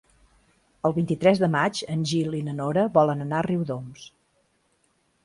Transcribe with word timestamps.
El 0.89 0.93
vint-i-tres 0.95 1.41
de 1.43 1.49
maig 1.55 1.81
en 1.97 2.05
Gil 2.13 2.37
i 2.37 2.39
na 2.49 2.55
Nora 2.63 2.87
volen 2.97 3.21
anar 3.27 3.39
a 3.43 3.47
Riudoms. 3.49 4.07